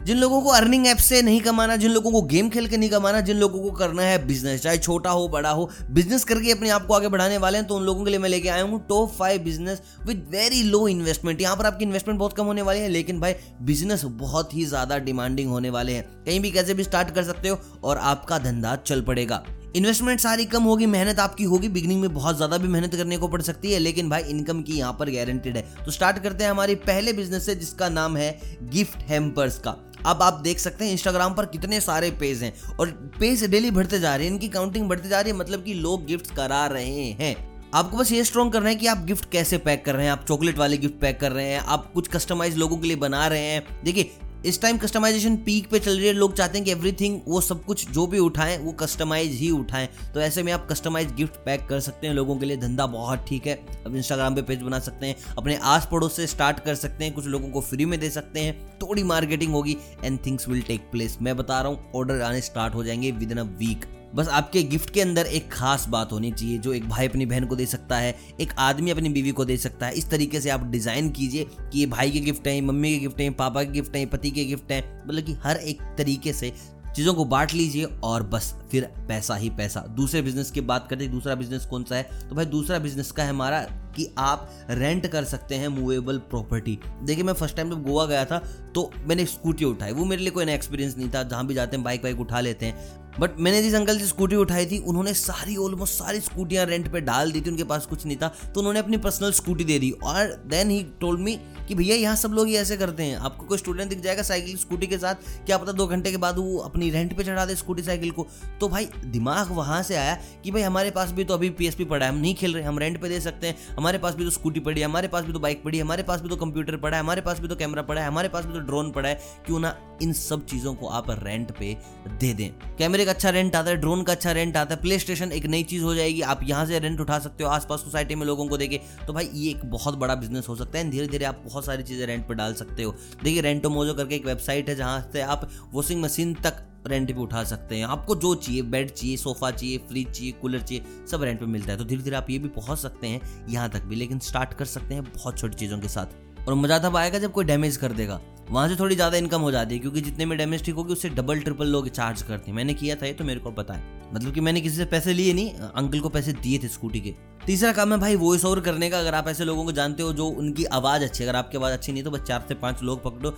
जिन 0.00 0.16
लोगों 0.16 0.40
को 0.42 0.50
earning 0.50 0.86
app 0.86 0.96
से 0.98 1.20
नहीं 1.22 1.40
कमाना, 1.40 1.76
जिन 1.76 1.90
लोगों 1.90 2.10
को 2.12 2.22
गेम 2.24 2.48
खेल 2.50 2.66
के 2.68 2.76
नहीं 2.76 2.90
कमाना, 2.90 3.20
जिन 3.22 3.36
लोगों 3.36 3.60
को 3.60 3.70
करना 3.72 4.02
है 4.02 4.26
बिज़नेस 4.26 4.62
चाहे 4.62 4.78
छोटा 4.78 5.10
हो, 5.10 5.28
बड़ा 5.28 5.50
हो 5.50 5.68
बिज़नेस 5.90 6.24
करके 6.24 6.52
अपने 6.52 6.70
आप 6.70 6.86
को 6.86 6.94
आगे 6.94 7.08
बढ़ाने 7.08 7.38
वाले 7.38 7.58
हैं 7.58 7.66
तो 7.66 7.76
उन 7.76 7.84
लोगों 7.84 8.04
के 8.04 8.10
लिए 8.10 8.18
मैं 8.18 8.28
लेके 8.28 8.48
आया 8.48 8.62
हूँ 8.62 8.80
top 8.88 9.12
five 9.12 9.42
business 9.42 9.82
with 10.06 10.26
very 10.30 10.62
low 10.64 10.86
investment 10.88 11.40
यहाँ 11.40 11.56
पर 11.56 11.66
आपकी 11.66 11.84
इन्वेस्टमेंट 11.84 12.18
बहुत 12.18 12.36
कम 12.36 12.44
होने 12.44 12.62
वाली 12.62 12.80
है, 12.80 12.88
लेकिन 12.88 13.20
भाई 13.20 13.34
बिज़नेस 13.62 14.04
बहुत 14.04 14.54
ही 14.54 14.64
ज़्यादा 14.66 14.98
डिमांडिंग 15.00 15.50
होने 15.50 15.70
वाले 15.70 15.92
हैं। 15.92 16.04
कहीं 16.26 16.40
भी 16.40 16.50
कैसे 16.50 16.74
भी 16.74 16.84
स्टार्ट 16.84 17.14
कर 17.14 17.24
सकते 17.24 17.48
हो 17.48 17.58
और 17.84 17.98
आपका 17.98 18.38
धंधा 18.40 18.76
चल 18.78 19.00
पड़ेगा। 19.02 19.42
इन्वेस्टमेंट 19.76 20.20
सारी 20.20 20.44
कम 20.44 20.62
होगी, 20.62 20.86
मेहनत 20.86 21.18
आपकी 21.20 21.44
होगी 21.44 21.68
बिगनिंग 21.68 22.00
में 22.00 22.14
बहुत 22.14 22.36
ज़्यादा 22.36 22.56
भी 22.58 22.68
मेहनत 22.68 22.94
करने 22.94 23.16
को 23.16 23.28
पड़ 23.28 23.40
सकती 23.42 23.72
है, 23.72 23.78
लेकिन 23.78 24.08
भाई 24.10 24.22
इनकम 24.22 24.62
की 24.62 24.78
यहाँ 24.78 24.92
पर 24.92 25.10
गारंटेड 25.10 25.56
है। 25.56 25.62
तो 25.84 25.90
स्टार्ट 25.90 26.18
करते 26.18 26.44
हैं 26.44 26.50
हमारे 26.50 26.74
पहले 26.82 27.12
बिज़नेस 27.12 27.46
से, 27.46 27.54
जिसका 27.54 27.88
नाम 27.88 28.16
है 28.16 28.58
गिफ्ट 28.64 29.08
हेम्पर्स 29.08 29.58
का। 29.58 29.76
अब 30.06 30.22
आप 30.22 30.40
देख 30.42 30.58
सकते 30.58 30.84
हैं 30.84 30.92
इंस्टाग्राम 30.92 31.34
पर 31.34 31.46
कितने 31.46 31.80
सारे 31.80 32.10
पेज 32.10 32.42
हैं 32.42 32.52
और 32.78 32.90
पेज 33.20 33.44
डेली 33.44 33.70
बढ़ते 33.70 34.00
जा 34.00 34.14
रहे 34.16 34.26
हैं, 34.26 34.32
इनकी 34.32 34.48
काउंटिंग 34.48 34.88
बढ़ती 34.88 35.08
जा 35.08 35.20
रही 35.20 35.32
है 35.32 35.38
मतलब 35.38 35.64
कि 35.64 35.74
लोग 35.74 36.06
गिफ्ट 36.06 36.34
करा 36.36 36.66
रहे 36.66 37.10
हैं। 37.20 37.36
आपको 37.74 37.96
बस 37.96 38.12
ये 38.12 38.24
स्ट्रॉन्ग 38.24 38.52
करना 38.52 38.68
है 38.68 38.74
कि 38.74 38.86
आप 38.86 39.04
गिफ्ट 39.04 39.30
कैसे 39.32 39.58
पैक 39.58 39.84
कर 39.84 39.94
रहे 39.94 40.04
हैं, 40.04 40.12
आप 40.12 40.24
चॉकलेट 40.28 40.58
वाले 40.58 40.76
गिफ्ट 40.76 40.94
पैक 40.94 41.20
कर 41.20 41.32
रहे 41.32 41.46
हैं, 41.46 41.60
आप 41.60 41.92
कुछ 41.92 42.08
कस्टमाइज 42.08 42.56
लोगों 42.56 42.76
के 42.76 42.88
लिए 42.88 42.96
बना 42.96 43.26
रहे 43.26 43.44
हैं। 43.44 43.84
देखिए 43.84 44.10
इस 44.46 44.60
टाइम 44.62 44.78
कस्टमाइजेशन 44.78 45.36
पीक 45.36 45.68
पे 45.70 45.78
चल 45.78 45.96
रही 45.96 46.06
है, 46.06 46.12
लोग 46.12 46.34
चाहते 46.34 46.58
हैं 46.58 46.64
कि 46.64 46.70
एवरीथिंग 46.70 47.20
वो 47.26 47.40
सब 47.40 47.64
कुछ 47.64 47.90
जो 47.90 48.06
भी 48.06 48.18
उठाएँ, 48.18 48.56
वो 48.58 48.72
कस्टमाइज 48.72 49.32
ही 49.32 49.50
उठाएँ। 49.50 49.88
तो 50.14 50.20
ऐसे 50.20 50.42
में 50.42 50.52
आप 50.52 50.66
कस्टमाइज 50.70 51.12
गिफ्ट 51.14 51.34
पैक 51.44 51.66
कर 51.68 51.80
सकते 51.80 52.06
हैं 52.06 52.14
लोगों 52.14 52.36
के 52.36 52.46
लिए, 52.46 52.56
धंधा 52.56 52.86
बहुत 52.86 53.24
ठीक 53.28 53.46
है। 53.46 53.54
अब 53.86 53.96
इंस्टाग्राम 53.96 54.34
पे 54.34 54.42
पेज 54.42 54.62
बना 54.62 54.78
सकते 54.78 55.06
हैं, 55.06 55.16
अपने 55.38 55.56
आस 55.56 55.88
पड़ोस 55.92 56.16
से 56.16 56.26
स्टार्ट 56.26 56.60
कर 56.60 56.74
सकते 56.74 57.04
हैं, 57.04 57.14
कुछ 57.14 57.26
लोगों 57.26 57.50
को 57.50 57.60
फ्री 57.60 57.84
में 57.84 57.98
दे 58.00 58.10
सकते 58.10 58.40
हैं। 58.40 58.78
थोड़ी 58.78 59.02
मार्केटिंग 59.04 59.52
होगी 59.52 59.76
and 60.04 60.18
things 60.26 60.48
will 60.48 60.62
take 60.62 60.90
place 60.92 61.18
मैं 61.22 61.36
बता 61.36 61.60
रहा 61.60 61.72
हूँ 61.72 61.92
ऑर्डर 61.94 62.20
आने 62.22 62.40
स्टार्ट 62.40 62.74
हो 62.74 62.84
जाएँगे 62.84 63.10
विद 63.10 63.32
इन 63.32 63.38
अ 63.38 63.42
वीक 63.58 63.84
बस 64.14 64.28
आपके 64.28 64.62
गिफ्ट 64.62 64.90
के 64.90 65.00
अंदर 65.00 65.26
एक 65.26 65.50
खास 65.52 65.86
बात 65.88 66.12
होनी 66.12 66.30
चाहिए, 66.32 66.58
जो 66.58 66.72
एक 66.72 66.88
भाई 66.88 67.08
अपनी 67.08 67.26
बहन 67.26 67.44
को 67.44 67.56
दे 67.56 67.66
सकता 67.66 67.96
है, 67.96 68.14
एक 68.40 68.52
आदमी 68.58 68.90
अपनी 68.90 69.08
बीवी 69.08 69.30
को 69.30 69.44
दे 69.44 69.56
सकता 69.56 69.86
है। 69.86 69.94
इस 69.94 70.10
तरीके 70.10 70.40
से 70.40 70.50
आप 70.50 70.66
डिज़ाइन 70.66 71.10
कीजिए 71.10 71.44
कि 71.44 71.78
ये 71.78 71.86
भाई 71.86 72.10
के 72.10 72.20
गिफ्ट 72.20 72.48
हैं, 72.48 72.60
मम्मी 72.62 72.92
के 72.92 72.98
गिफ्ट 72.98 73.20
हैं, 73.20 73.32
पापा 73.34 73.64
के 73.64 73.70
गिफ्ट 73.70 73.96
हैं, 73.96 74.08
पति 74.10 74.30
के 74.30 74.44
गिफ्ट 74.44 74.72
हैं 74.72 74.82
मतलब 75.06 75.24
कि 75.24 75.32
हर 75.42 75.56
एक 75.56 75.82
तरीके 75.98 76.32
से 76.32 76.52
चीज़ों 76.96 77.12
को 77.14 77.24
बांट 77.24 77.52
लीजिए 77.54 77.84
और 78.04 78.22
बस 78.22 78.54
फिर 78.70 78.84
पैसा 79.08 79.34
ही 79.34 79.50
पैसा। 79.50 79.80
दूसरे 79.96 80.22
बिज़नेस 80.22 80.50
की 80.50 80.60
बात 80.60 80.86
करते 80.88 81.04
हैं, 81.04 81.12
दूसरा 81.12 81.34
बिज़नेस 81.34 81.66
कौन 81.66 81.84
सा 81.84 81.96
है? 81.96 82.28
तो 82.28 82.36
भाई 82.36 82.44
दूसरा 82.46 82.78
बिज़नेस 82.78 83.10
का 83.10 83.22
है 83.22 83.30
हमारा 83.30 83.60
कि 83.96 84.08
आप 84.18 84.50
रेंट 84.70 85.06
कर 85.06 85.24
सकते 85.24 85.54
हैं 85.54 85.68
मूवेबल 85.68 86.18
प्रॉपर्टी। 86.30 86.78
देखिए, 87.02 87.24
मैं 87.24 87.32
फ़र्स्ट 87.32 87.56
टाइम 87.56 87.70
जब 87.70 87.82
गोवा 87.82 88.06
गया 88.06 88.24
था 88.24 88.38
तो 88.74 88.90
मैंने 89.06 89.26
स्कूटी 89.26 89.64
उठाई। 89.64 89.92
वो 89.92 90.04
मेरे 90.04 90.22
लिए 90.22 90.30
कोई 90.30 90.44
नया 90.44 90.54
एक्सपीरियंस 90.54 90.96
नहीं 90.98 91.08
था। 91.10 91.22
जहाँ 91.22 91.46
भी 91.46 91.54
जाते 91.54 91.76
हैं 91.76 91.84
बाइक 91.84 92.04
वाइक 92.04 92.20
उठा 92.20 92.40
लेते 92.40 92.66
हैं। 92.66 93.09
बट 93.20 93.38
मैंने 93.38 93.62
जिस 93.62 93.74
अंकल 93.74 93.98
से 93.98 94.06
स्कूटी 94.06 94.36
उठाई 94.36 94.66
थी, 94.66 94.78
उन्होंने 94.80 95.12
सारी 95.14 95.56
ऑलमोस्ट 95.58 95.94
सारी 95.94 96.20
स्कूटियाँ 96.20 96.64
रेंट 96.66 96.90
पे 96.92 97.00
डाल 97.02 97.32
दी 97.32 97.40
थी, 97.40 97.50
उनके 97.50 97.64
पास 97.64 97.86
कुछ 97.86 98.06
नहीं 98.06 98.16
था 98.16 98.28
तो 98.44 98.60
उन्होंने 98.60 98.78
अपनी 98.78 98.96
पर्सनल 98.98 99.32
स्कूटी 99.32 99.64
दे 99.64 99.78
दी। 99.78 99.90
और 99.92 100.26
देन 100.46 100.70
ही 100.70 100.82
टोल्ड 101.00 101.20
मी 101.20 101.38
कि 101.68 101.74
भैया, 101.74 101.96
यहाँ 101.96 102.16
सब 102.16 102.32
लोग 102.32 102.48
ये 102.50 102.58
ऐसे 102.58 102.76
करते 102.76 103.02
हैं। 103.02 103.16
आपको 103.18 103.46
कोई 103.46 103.58
स्टूडेंट 103.58 103.88
दिख 103.90 104.00
जाएगा 104.00 104.22
साइकिल 104.22 104.56
स्कूटी 104.56 104.86
के 104.86 104.98
साथ, 104.98 105.14
क्या 105.46 105.58
पता 105.58 105.72
दो 105.72 105.86
घंटे 105.86 106.10
के 106.10 106.16
बाद 106.16 106.38
वो 106.38 106.56
अपनी 106.58 106.90
रेंट 106.90 107.16
पे 107.16 107.24
चढ़ा 107.24 107.44
दे 107.46 107.54
स्कूटी 107.56 107.82
साइकिल 107.82 108.10
को। 108.10 108.26
तो 108.60 108.68
भाई, 108.68 108.88
दिमाग 109.06 109.50
वहाँ 109.50 109.82
से 109.82 109.96
आया 109.96 110.14
कि 110.44 110.50
भाई, 110.50 110.62
हमारे 110.62 110.90
पास 110.90 111.10
भी 111.10 111.24
तो 111.24 111.34
अभी 111.34 111.50
पीएसपी 111.50 111.84
पड़ा 111.84 112.04
है, 112.06 112.12
हम 112.12 112.18
नहीं 112.18 112.34
खेल 112.34 112.54
रहे, 112.54 112.64
हम 112.64 112.78
रेंट 112.78 113.00
पे 113.02 113.08
दे 113.08 113.20
सकते 113.20 113.46
हैं। 113.46 113.56
हमारे 113.76 113.98
पास 113.98 114.14
भी 114.14 114.24
तो 114.24 114.30
स्कूटी 114.30 114.60
पड़ी 114.60 114.80
है, 114.80 114.86
हमारे 114.86 115.08
पास 115.08 115.24
भी 115.24 115.32
तो 115.32 115.38
बाइक 115.38 115.62
पड़ी 115.64 115.78
है, 115.78 115.84
हमारे 115.84 116.02
पास 116.02 116.20
भी 116.20 116.28
तो 116.28 116.36
कंप्यूटर 116.36 116.76
पड़ा 116.76 116.96
है, 116.96 117.02
हमारे 117.02 117.20
पास 117.20 117.40
भी 117.40 117.48
तो 117.48 117.56
कैमरा 117.56 117.82
पड़ा 117.82 118.00
है, 118.00 118.06
हमारे 118.06 118.28
पास 118.28 118.44
भी 118.44 118.52
तो 118.52 118.60
ड्रोन 118.60 118.90
पड़ा 118.90 119.08
है। 119.08 119.14
क्यों 119.46 119.60
ना 119.60 119.76
इन 120.02 120.12
सब 120.12 120.44
चीज़ों 120.46 120.74
को 120.74 120.88
आप 120.88 121.10
रेंट 121.22 121.50
पे 121.50 121.76
दे 122.10 122.32
दें। 122.34 122.50
कैमरे 122.78 123.04
अच्छा 123.10 123.30
रेंट 123.30 123.56
आता 123.56 123.70
है 123.70 123.76
ड्रोन 123.76 124.02
का 124.02 124.12
अच्छा 124.12 124.32
रेंट 124.32 124.56
आता 124.56 124.74
है 124.74 124.80
प्ले 124.80 124.98
स्टेशन 124.98 125.32
एक 125.32 125.46
नई 125.46 125.62
चीज़ 125.64 125.82
हो 125.82 125.94
जाएगी, 125.94 126.20
आप 126.22 126.40
यहाँ 126.44 126.64
से 126.66 126.78
रेंट 126.78 127.00
उठा 127.00 127.18
सकते 127.18 127.44
हो, 127.44 127.50
आसपास 127.50 127.80
सोसाइटी 127.80 128.14
में 128.14 128.26
लोगों 128.26 128.46
को 128.48 128.56
देखे 128.56 128.80
तो 129.06 129.12
भाई, 129.12 129.28
ये 129.34 129.50
एक 129.50 129.64
बहुत 129.66 129.98
बड़ा 129.98 130.14
बिज़नेस 130.14 130.48
हो 130.48 130.56
सकता 130.56 130.78
है 130.78 130.90
धीरे 130.90 131.06
धीरे 131.08 131.24
आप 131.24 131.42
बहुत 131.44 131.64
सारी 131.64 131.82
चीज़ें 131.82 132.06
रेंट 132.06 132.26
पर 132.28 132.34
डाल 132.34 132.54
सकते 132.54 132.82
हो। 132.82 132.94
देखिए 133.22 133.42
रेंटो 133.42 133.70
मोजो 133.70 133.94
करके 133.94 134.14
एक 134.14 134.26
वेबसाइट 134.26 134.68
है, 134.68 134.76
जहाँ 134.76 135.08
से 135.12 135.20
आप 135.22 135.48
वॉशिंग 135.72 136.02
मशीन 136.02 136.34
तक 136.36 136.66
रेंट 136.86 137.10
पे 137.10 137.20
उठा 137.20 137.42
सकते 137.44 137.76
हैं। 137.76 137.84
आपको 137.86 138.14
जो 138.16 138.34
चाहिए 138.34 138.62
बेड 138.64 138.90
चाहिए 138.90 139.16
सोफा 139.16 139.50
चाहिए 139.50 139.78
फ्रिज 139.88 140.10
चाहिए 140.10 140.32
कूलर 140.32 140.60
चाहिए, 140.60 140.84
सब 141.10 141.22
रेंट 141.22 141.40
पे 141.40 141.46
मिलता 141.46 141.72
है। 141.72 141.78
तो 141.78 141.84
धीरे 141.84 142.02
धीरे 142.02 142.16
आप 142.16 142.30
ये 142.30 142.38
भी 142.38 142.48
पहुँच 142.50 142.78
सकते 142.78 143.06
हैं, 143.06 143.20
यहाँ 143.48 143.68
तक 143.70 143.82
भी। 143.82 143.96
लेकिन 143.96 144.18
स्टार्ट 144.20 144.54
कर 144.54 144.64
सकते 144.66 144.94
हैं 144.94 145.04
बहुत 145.04 145.38
छोटी 145.38 145.56
चीज़ों 145.56 145.78
के 145.78 145.88
साथ। 145.88 146.18
और 146.48 146.54
मज़ा 146.54 146.78
तब 146.78 146.96
आएगा 146.96 147.18
जब 147.18 147.32
कोई 147.32 147.44
डैमेज 147.44 147.76
कर 147.76 147.92
देगा। 147.92 148.20
वहाँ 148.50 148.68
से 148.68 148.76
थोड़ी 148.76 148.94
ज़्यादा 148.94 149.16
इनकम 149.16 149.40
हो 149.40 149.50
जाती 149.50 149.74
है, 149.74 149.80
क्योंकि 149.80 150.00
जितने 150.00 150.24
में 150.26 150.36
डैमेज 150.38 150.64
ठीक 150.64 150.74
होगी, 150.74 150.92
उससे 150.92 151.08
डबल 151.08 151.40
ट्रिपल 151.40 151.66
लोग 151.66 151.88
चार्ज 151.88 152.22
करते 152.22 152.50
हैं। 152.50 152.56
मैंने 152.56 152.74
किया 152.74 152.96
था 152.96 153.06
ये 153.06 153.12
तो 153.12 153.24
मेरे 153.24 153.40
को 153.40 153.50
पता 153.50 153.74
है। 153.74 153.82
मतलब 154.14 154.32
कि 154.34 154.40
मैंने 154.40 154.60
किसी 154.60 154.76
से 154.76 154.84
पैसे 154.84 155.12
लिए 155.12 155.32
नहीं, 155.32 155.52
अंकल 155.52 156.00
को 156.00 156.08
पैसे 156.08 156.32
दिए 156.32 156.58
थे 156.58 156.68
स्कूटी 156.68 157.00
के। 157.00 157.14
तीसरा 157.46 157.70
काम 157.72 157.92
है 157.92 157.98
भाई 157.98 158.16
वॉइस 158.16 158.44
ओवर 158.44 158.60
करने 158.60 158.88
का। 158.90 158.98
अगर 158.98 159.14
आप 159.14 159.28
ऐसे 159.28 159.44
लोगों 159.44 159.64
को 159.64 159.72
जानते 159.72 160.02
हो 160.02 160.12
जो 160.12 160.26
उनकी 160.26 160.64
आवाज़ 160.64 161.04
अच्छी 161.04 161.24
अगर 161.24 161.36
आपकी 161.36 161.58
आवाज़ 161.58 161.72
अच्छी 161.72 161.92
नहीं 161.92 162.02
तो 162.02 162.10
बस 162.10 162.20
चार 162.20 162.44
से 162.48 162.54
पाँच 162.54 162.82
लोग 162.82 163.02
पकड़ो। 163.02 163.30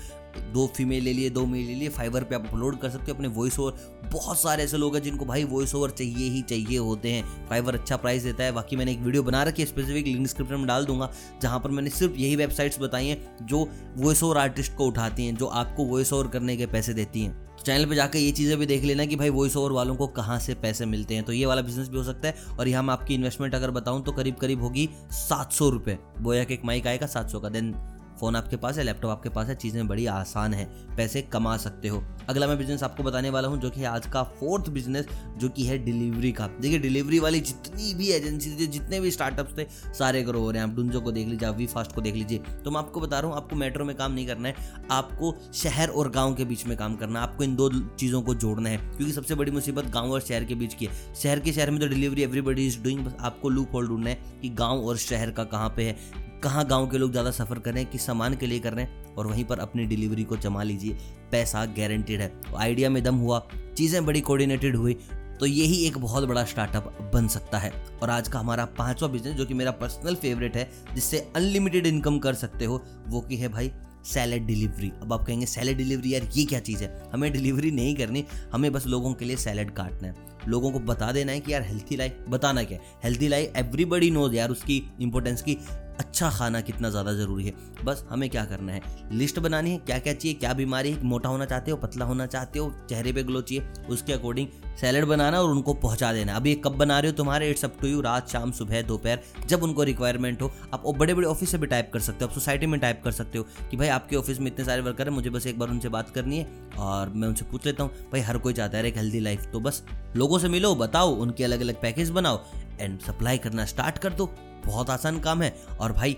दो 0.52 0.66
फीमेल 0.76 1.02
ले 1.04 1.12
लिए, 1.12 1.30
दो 1.30 1.44
मेल 1.46 1.66
ले 1.66 1.74
लिए 1.74 1.88
फाइवर 1.88 2.24
पे 2.24 2.34
आप 2.34 2.46
अपलोड 2.48 2.78
कर 2.80 2.90
सकते 2.90 3.10
हो 3.10 3.14
अपने 3.14 3.28
वॉइस 3.28 3.58
ओवर 3.58 4.08
बहुत 4.12 4.40
सारे 4.40 4.64
ऐसे 4.64 4.76
लोग 4.76 4.94
हैं 4.94 5.02
जिनको 5.02 5.24
भाई 5.24 5.44
वॉइस 5.44 5.74
ओवर 5.74 5.90
चाहिए 5.90 6.28
ही 6.30 6.42
चाहिए 6.42 6.78
होते 6.78 7.12
हैं। 7.12 7.48
फाइवर 7.48 7.74
अच्छा 7.74 7.96
प्राइस 7.96 8.22
देता 8.22 8.44
है। 8.44 8.52
बाकी 8.52 8.76
मैंने 8.76 8.92
एक 8.92 8.98
वीडियो 8.98 9.22
बना 9.22 9.42
रखी 9.42 9.62
है 9.62 9.68
स्पेसिफिक 9.68 10.06
लिंक 10.06 10.20
डिस्क्रिप्शन 10.20 10.54
में 10.54 10.66
डाल 10.66 10.86
दूँगा, 10.86 11.10
जहाँ 11.42 11.60
पर 11.60 11.70
मैंने 11.70 11.90
सिर्फ़ 11.90 12.14
यही 12.14 12.36
वेबसाइट्स 12.36 12.80
बताई 12.80 13.06
हैं 13.06 13.46
जो 13.46 13.68
वॉइस 13.96 14.22
ओवर 14.22 14.38
आर्टिस्ट 14.38 14.76
को 14.76 14.86
उठाती 14.86 15.26
हैं, 15.26 15.36
जो 15.36 15.46
आपको 15.46 15.84
वॉइस 15.84 16.12
ओवर 16.12 16.28
करने 16.28 16.56
के 16.56 16.66
पैसे 16.66 16.94
देती 16.94 17.22
हैं। 17.22 17.51
चैनल 17.62 17.86
पे 17.86 17.94
जाकर 17.94 18.18
ये 18.18 18.30
चीज़ें 18.32 18.58
भी 18.58 18.66
देख 18.66 18.84
लेना 18.84 19.04
कि 19.04 19.16
भाई 19.16 19.30
वॉइस 19.30 19.56
ओवर 19.56 19.72
वालों 19.72 19.94
को 19.96 20.06
कहाँ 20.08 20.38
से 20.38 20.54
पैसे 20.54 20.86
मिलते 20.86 21.14
हैं। 21.14 21.24
तो 21.24 21.32
ये 21.32 21.46
वाला 21.46 21.62
बिज़नेस 21.62 21.88
भी 21.88 21.96
हो 21.96 22.04
सकता 22.04 22.28
है। 22.28 22.56
और 22.58 22.68
यहाँ 22.68 22.82
मैं 22.82 22.92
आपकी 22.92 23.14
इन्वेस्टमेंट 23.14 23.54
अगर 23.54 23.70
बताऊँ 23.70 24.02
तो 24.04 24.12
करीब 24.12 24.34
करीब 24.34 24.62
होगी 24.62 24.88
सात 25.12 25.52
सौ 25.52 25.68
रुपये 25.68 25.98
बोया 26.20 26.44
के 26.44 26.54
एक 26.54 26.64
माइक 26.64 26.86
आएगा 26.86 27.06
सात 27.06 27.30
सौ 27.30 27.40
का। 27.40 27.48
देन 27.48 27.74
फ़ोन 28.22 28.36
आपके 28.36 28.56
पास 28.56 28.76
है, 28.78 28.82
लैपटॉप 28.84 29.10
आपके 29.10 29.28
पास 29.28 29.48
है, 29.48 29.54
चीज़ें 29.54 29.86
बड़ी 29.88 30.04
आसान 30.06 30.52
है, 30.54 30.64
पैसे 30.96 31.20
कमा 31.22 31.56
सकते 31.56 31.88
हो। 31.88 32.02
अगला 32.28 32.46
मैं 32.46 32.56
बिज़नेस 32.58 32.82
आपको 32.82 33.02
बताने 33.02 33.30
वाला 33.30 33.48
हूँ, 33.48 33.58
जो 33.60 33.70
कि 33.70 33.84
आज 33.84 34.06
का 34.06 34.22
फोर्थ 34.22 34.68
बिज़नेस 34.68 35.06
जो 35.38 35.48
कि 35.48 35.64
है 35.64 35.78
डिलीवरी 35.78 36.30
का। 36.32 36.46
देखिए 36.60 36.78
डिलीवरी 36.78 37.18
वाली 37.18 37.40
जितनी 37.40 37.94
भी 37.94 38.08
एजेंसी 38.08 38.50
थी, 38.50 38.66
जितने 38.66 39.00
भी 39.00 39.10
स्टार्टअप्स 39.10 39.58
थे, 39.58 39.66
सारे 39.94 40.22
ग्रो 40.22 40.40
हो 40.40 40.50
रहे 40.50 40.62
हैं। 40.62 40.68
आप 40.68 40.76
डुंजो 40.76 41.00
को 41.00 41.12
देख 41.12 41.28
लीजिए, 41.28 41.48
आप 41.48 41.56
वी 41.56 41.66
फास्ट 41.66 41.92
को 41.92 42.00
देख 42.00 42.14
लीजिए। 42.14 42.38
तो 42.64 42.70
मैं 42.70 42.78
आपको 42.78 43.00
बता 43.00 43.20
रहा 43.20 43.28
हूँ, 43.28 43.36
आपको 43.36 43.56
मेट्रो 43.56 43.84
में 43.84 43.94
काम 43.96 44.12
नहीं 44.12 44.26
करना 44.26 44.48
है, 44.48 44.54
आपको 44.90 45.34
शहर 45.54 45.88
और 45.88 46.10
गाँव 46.10 46.34
के 46.34 46.44
बीच 46.44 46.66
में 46.66 46.76
काम 46.76 46.96
करना 46.96 47.20
है। 47.20 47.26
आपको 47.28 47.44
इन 47.44 47.56
दो 47.56 47.70
चीज़ों 47.90 48.22
को 48.22 48.34
जोड़ना 48.34 48.68
है, 48.68 48.76
क्योंकि 48.76 49.12
सबसे 49.12 49.34
बड़ी 49.34 49.52
मुसीबत 49.52 49.90
गाँव 49.90 50.12
और 50.12 50.20
शहर 50.20 50.44
के 50.44 50.54
बीच 50.54 50.74
की 50.74 50.86
है। 50.86 51.14
शहर 51.14 51.40
के 51.40 51.52
शहर 51.52 51.70
में 51.70 51.80
तो 51.80 51.88
डिलीवरी 51.88 52.22
एवरीबडी 52.22 52.66
इज़ 52.66 52.80
डूइंग 52.82 53.04
बस 53.04 53.16
आपको 53.20 53.48
लूप 53.48 53.74
होल्ड 53.74 53.88
ढूंढना 53.88 54.10
है 54.10 54.38
कि 54.42 54.48
गाँव 54.48 54.86
और 54.86 54.96
शहर 54.96 55.30
का 55.30 55.44
कहाँ 55.44 55.72
पे 55.76 55.84
है। 55.84 56.21
कहाँ 56.42 56.64
गाँव 56.66 56.86
के 56.90 56.98
लोग 56.98 57.10
ज़्यादा 57.10 57.30
सफ़र 57.30 57.58
कर 57.58 57.72
रहे 57.72 57.82
हैं, 57.82 57.90
किस 57.92 58.06
सामान 58.06 58.34
के 58.36 58.46
लिए 58.46 58.60
कर 58.60 58.72
रहे 58.72 58.84
हैं, 58.84 59.14
और 59.14 59.26
वहीं 59.26 59.44
पर 59.44 59.58
अपनी 59.58 59.84
डिलीवरी 59.86 60.24
को 60.24 60.36
जमा 60.36 60.62
लीजिए। 60.62 60.96
पैसा 61.32 61.64
गारंटेड 61.76 62.20
है। 62.20 62.28
तो 62.40 62.56
आइडिया 62.56 62.90
में 62.90 63.02
दम 63.02 63.16
हुआ, 63.16 63.42
चीज़ें 63.76 64.04
बड़ी 64.06 64.20
कोऑर्डिनेटेड 64.20 64.76
हुई 64.76 64.98
तो 65.40 65.46
यही 65.46 65.76
एक 65.86 65.96
बहुत 65.98 66.24
बड़ा 66.24 66.44
स्टार्टअप 66.44 67.10
बन 67.14 67.28
सकता 67.28 67.58
है। 67.58 67.70
और 68.02 68.10
आज 68.10 68.28
का 68.28 68.38
हमारा 68.38 68.64
पांचवा 68.78 69.08
बिज़नेस 69.08 69.34
जो 69.36 69.44
कि 69.46 69.54
मेरा 69.54 69.70
पर्सनल 69.72 70.14
फेवरेट 70.14 70.56
है, 70.56 70.68
जिससे 70.94 71.18
अनलिमिटेड 71.36 71.86
इनकम 71.86 72.18
कर 72.18 72.34
सकते 72.34 72.64
हो, 72.64 72.82
वो 73.08 73.20
की 73.20 73.36
है 73.36 73.48
भाई 73.48 73.72
सैलड 74.04 74.46
डिलीवरी 74.46 74.90
अब 75.02 75.12
आप 75.12 75.24
कहेंगे 75.26 75.46
सैलड 75.46 75.76
डिलीवरी 75.76 76.14
यार, 76.14 76.28
ये 76.36 76.44
क्या 76.44 76.60
चीज़ 76.60 76.82
है? 76.84 77.10
हमें 77.12 77.32
डिलीवरी 77.32 77.70
नहीं 77.70 77.94
करनी, 77.96 78.24
हमें 78.52 78.72
बस 78.72 78.86
लोगों 78.86 79.12
के 79.14 79.24
लिए 79.24 79.36
सैलड 79.36 79.70
काटना 79.70 80.08
है। 80.08 80.30
लोगों 80.48 80.70
को 80.72 80.78
बता 80.82 81.10
देना 81.12 81.32
है 81.32 81.40
कि 81.40 81.52
यार 81.52 81.62
हेल्थी 81.62 81.96
लाइफ 81.96 82.24
बताना 82.28 82.62
क्या 82.62 82.78
हेल्थी 83.04 83.28
लाइफ 83.28 83.56
एवरीबडी 83.56 84.10
नोज़ 84.10 84.34
यार, 84.34 84.50
उसकी 84.50 84.82
इंपॉर्टेंस 85.00 85.42
की 85.42 85.58
अच्छा 86.00 86.28
खाना 86.30 86.60
कितना 86.60 86.88
ज़्यादा 86.90 87.12
ज़रूरी 87.14 87.44
है। 87.44 87.52
बस 87.84 88.04
हमें 88.10 88.28
क्या 88.30 88.44
करना 88.44 88.72
है? 88.72 88.80
लिस्ट 89.12 89.38
बनानी 89.38 89.70
है 89.70 89.78
क्या 89.78 89.98
क्या 89.98 90.12
चाहिए, 90.14 90.34
क्या 90.34 90.52
बीमारी 90.54 90.90
है, 90.92 91.02
मोटा 91.02 91.28
होना 91.28 91.44
चाहते 91.44 91.70
हो, 91.70 91.76
पतला 91.76 92.04
होना 92.04 92.26
चाहते 92.26 92.58
हो, 92.58 92.72
चेहरे 92.88 93.12
पे 93.12 93.22
ग्लो 93.22 93.40
चाहिए, 93.42 93.64
उसके 93.90 94.12
अकॉर्डिंग 94.12 94.48
सैलड 94.80 95.04
बनाना 95.04 95.40
और 95.40 95.50
उनको 95.50 95.74
पहुँचा 95.74 96.12
देना। 96.12 96.36
अभी 96.36 96.54
कब 96.56 96.76
बना 96.76 96.98
रहे 96.98 97.10
हो 97.10 97.16
तुम्हारे? 97.16 97.50
It's 97.50 97.64
up 97.64 97.76
to 97.80 97.88
you. 97.88 98.00
रात, 98.00 98.28
शाम, 98.28 98.52
सुबह, 98.52 98.82
दोपहर, 98.82 99.18
जब 99.48 99.62
उनको 99.62 99.82
रिक्वायरमेंट 99.82 100.42
हो। 100.42 100.50
आप 100.74 100.86
बड़े 100.88 101.14
बड़े 101.14 101.26
ऑफ़िस 101.26 101.50
से 101.50 101.58
भी 101.58 101.66
टाइप 101.66 101.90
कर 101.92 102.00
सकते 102.00 102.24
हो, 102.24 102.28
आप 102.28 102.34
सोसाइटी 102.34 102.66
में 102.66 102.78
टाइप 102.80 103.00
कर 103.04 103.12
सकते 103.12 103.38
हो 103.38 103.46
कि 103.70 103.76
भाई 103.76 103.88
आपके 103.88 104.16
ऑफ़िस 104.16 104.40
में 104.40 104.46
इतने 104.46 104.64
सारे 104.64 104.82
वर्कर 104.82 105.08
हैं, 105.08 105.14
मुझे 105.14 105.30
बस 105.30 105.46
एक 105.46 105.58
बार 105.58 105.68
उनसे 105.68 105.88
बात 105.88 106.10
करनी 106.10 106.38
है 106.38 106.46
और 106.78 107.08
मैं 107.08 107.28
उनसे 107.28 107.44
पूछ 107.44 107.66
लेता 107.66 107.82
हूँ, 107.82 107.92
भाई 108.12 108.20
हर 108.20 108.38
कोई 108.38 108.52
चाहता 108.52 108.78
है 108.78 108.86
एक 108.86 108.96
हेल्दी 108.96 109.20
लाइफ 109.20 109.46
तो 109.52 109.60
बस 109.60 109.82
लोगों 110.16 110.38
से 110.38 110.48
मिलो, 110.48 110.74
बताओ, 110.76 111.14
उनके 111.16 111.44
अलग 111.44 111.60
अलग 111.60 111.80
पैकेज 111.82 112.10
बनाओ 112.10 112.40
एंड 112.80 112.98
सप्लाई 113.00 113.38
करना 113.38 113.64
स्टार्ट 113.64 113.98
कर 113.98 114.12
दो। 114.12 114.34
बहुत 114.66 114.90
आसान 114.90 115.18
काम 115.20 115.42
है 115.42 115.54
और 115.80 115.92
भाई, 115.92 116.16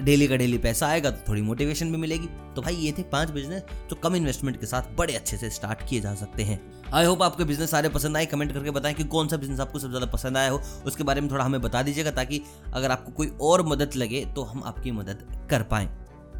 डेली 0.00 0.26
का 0.28 0.36
डेली 0.36 0.58
पैसा 0.58 0.86
आएगा 0.86 1.10
तो 1.10 1.28
थोड़ी 1.28 1.42
मोटिवेशन 1.42 1.90
भी 1.92 1.98
मिलेगी। 1.98 2.26
तो 2.56 2.62
भाई, 2.62 2.74
ये 2.74 2.92
थे 2.98 3.02
पाँच 3.04 3.30
बिज़नेस 3.30 3.62
जो 3.90 3.96
कम 3.96 4.14
इन्वेस्टमेंट 4.16 4.60
के 4.60 4.66
साथ 4.66 4.82
बड़े 4.96 5.14
अच्छे 5.14 5.36
से 5.36 5.50
स्टार्ट 5.50 5.88
किए 5.88 6.00
जा 6.00 6.14
सकते 6.14 6.42
हैं। 6.42 6.60
आई 6.92 7.04
होप 7.04 7.22
आपके 7.22 7.44
बिज़नेस 7.44 7.70
सारे 7.70 7.88
पसंद 7.88 8.16
आए। 8.16 8.26
कमेंट 8.26 8.52
करके 8.52 8.70
बताएँ 8.70 8.94
कि 8.94 9.04
कौन 9.06 9.28
सा 9.28 9.36
बिज़नेस 9.36 9.60
आपको 9.60 9.78
सबसे 9.78 9.88
ज़्यादा 9.88 10.12
पसंद 10.12 10.36
आया 10.36 10.50
हो। 10.50 10.60
उसके 10.86 11.04
बारे 11.04 11.20
में 11.20 11.30
थोड़ा 11.30 11.44
हमें 11.44 11.60
बता 11.62 11.82
दीजिएगा 11.82 12.10
ताकि 12.10 12.42
अगर 12.74 12.90
आपको 12.90 13.12
कोई 13.12 13.32
और 13.40 13.66
मदद 13.66 13.96
लगे 13.96 14.24
तो 14.26 14.42
हम 14.42 14.62
आपकी 14.66 14.90
मदद 14.92 15.26
कर 15.50 15.62
पाए। 15.62 15.86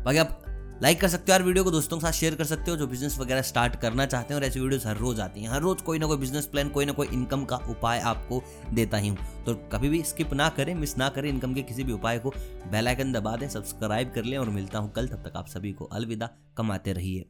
बाकी 0.05 0.19
आप 0.19 0.43
लाइक 0.81 1.01
कर 1.01 1.09
सकते 1.09 1.33
हो 1.33 1.39
और 1.39 1.43
वीडियो 1.45 1.63
को 1.65 1.71
दोस्तों 1.71 1.97
के 1.99 2.03
साथ 2.03 2.13
शेयर 2.13 2.35
कर 2.35 2.45
सकते 2.45 2.71
हो, 2.71 2.77
जो 2.77 2.87
बिज़नेस 2.87 3.19
वगैरह 3.19 3.43
स्टार्ट 3.43 3.75
करना 3.81 4.05
चाहते 4.07 4.35
हैं 4.35 4.41
और 4.41 4.47
ऐसी 4.47 4.61
वीडियोस 4.61 4.87
हर 4.87 4.97
रोज 4.97 5.21
आती 5.21 5.41
हैं। 5.41 5.49
हर 5.49 5.61
रोज 5.61 5.83
कोई 5.83 5.99
ना 5.99 6.07
कोई 6.07 6.17
बिज़नेस 6.19 6.47
प्लान 6.47 6.69
कोई 6.69 6.85
ना 6.85 6.93
कोई 6.93 7.09
इनकम 7.13 7.45
का 7.45 7.57
उपाय 7.71 8.01
आपको 8.01 8.43
देता 8.75 8.97
ही 8.97 9.09
हूँ। 9.09 9.45
तो 9.47 9.55
कभी 9.73 9.89
भी 9.89 10.03
स्किप 10.03 10.33
ना 10.35 10.49
करें 10.49 10.75
मिस 10.75 10.97
ना 10.99 11.09
करें 11.09 11.29
इनकम 11.29 11.55
के 11.55 11.63
किसी 11.63 11.85
भी 11.85 11.93
उपाय 11.93 12.19
को 12.19 12.33
बेलाइकन 12.71 13.13
दबा 13.13 13.37
दें 13.37 13.49
सब्सक्राइब 13.49 14.13
कर 14.15 14.25
लें 14.25 14.39
और 14.39 14.49
मिलता 14.51 14.79
हूँ 14.79 14.93
कल, 14.93 15.09
तब 15.09 15.29
तक 15.29 15.37
आप 15.37 15.49
सभी 15.49 15.73
को 15.73 15.85
अलविदा, 15.85 16.31
कमाते 16.57 16.93
रहिए। 16.93 17.27